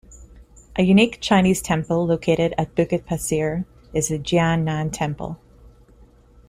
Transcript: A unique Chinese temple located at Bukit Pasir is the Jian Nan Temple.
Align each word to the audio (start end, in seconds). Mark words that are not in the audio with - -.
A 0.77 0.81
unique 0.81 1.19
Chinese 1.21 1.61
temple 1.61 2.07
located 2.07 2.55
at 2.57 2.73
Bukit 2.73 3.05
Pasir 3.05 3.65
is 3.93 4.07
the 4.07 4.17
Jian 4.17 4.63
Nan 4.63 4.89
Temple. 4.89 5.39